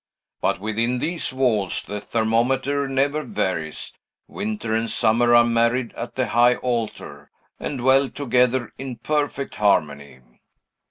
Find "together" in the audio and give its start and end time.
8.09-8.73